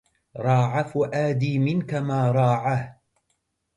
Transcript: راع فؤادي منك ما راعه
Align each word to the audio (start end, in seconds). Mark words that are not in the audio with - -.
راع 0.35 0.83
فؤادي 0.83 1.59
منك 1.59 1.93
ما 1.93 2.31
راعه 2.31 3.01